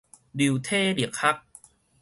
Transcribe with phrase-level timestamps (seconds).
[0.31, 1.41] 流體力學